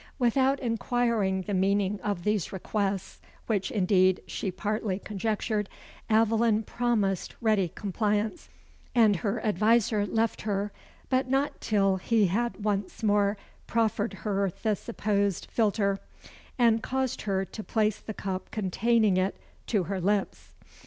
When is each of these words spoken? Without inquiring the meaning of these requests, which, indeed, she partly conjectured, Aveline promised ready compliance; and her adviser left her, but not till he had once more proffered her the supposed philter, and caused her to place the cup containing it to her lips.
Without 0.17 0.59
inquiring 0.59 1.43
the 1.43 1.53
meaning 1.53 2.01
of 2.01 2.23
these 2.23 2.51
requests, 2.51 3.21
which, 3.45 3.69
indeed, 3.69 4.19
she 4.25 4.49
partly 4.49 4.97
conjectured, 4.97 5.69
Aveline 6.09 6.63
promised 6.63 7.35
ready 7.39 7.67
compliance; 7.67 8.49
and 8.95 9.17
her 9.17 9.45
adviser 9.45 10.07
left 10.07 10.41
her, 10.41 10.71
but 11.11 11.29
not 11.29 11.61
till 11.61 11.97
he 11.97 12.25
had 12.25 12.63
once 12.63 13.03
more 13.03 13.37
proffered 13.67 14.13
her 14.25 14.51
the 14.63 14.75
supposed 14.75 15.45
philter, 15.55 15.99
and 16.57 16.81
caused 16.81 17.21
her 17.21 17.45
to 17.45 17.63
place 17.63 17.99
the 17.99 18.15
cup 18.15 18.49
containing 18.49 19.17
it 19.17 19.35
to 19.67 19.83
her 19.83 20.01
lips. 20.01 20.53